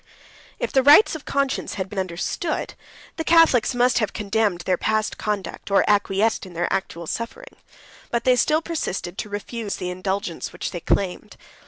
[0.57, 2.73] If the rights of conscience had been understood,
[3.17, 7.55] the Catholics must have condemned their past conduct or acquiesced in their actual suffering.
[8.09, 11.37] But they still persisted to refuse the indulgence which they claimed.